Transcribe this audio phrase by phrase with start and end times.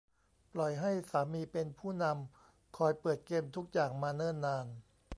[0.53, 4.67] ปล่อยให้สามีเป็นผู้นำคอยเปิดเกมทุกอย่างมาเนิ่นนาน